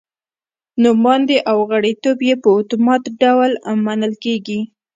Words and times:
نوماندي 0.83 1.37
او 1.51 1.57
غړیتوب 1.69 2.17
یې 2.27 2.35
په 2.43 2.49
اتومات 2.59 3.03
ډول 3.21 3.51
منل 3.85 4.13
کېږي. 4.23 4.59